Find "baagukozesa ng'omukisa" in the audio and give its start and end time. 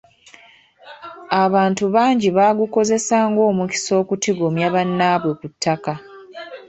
2.37-3.91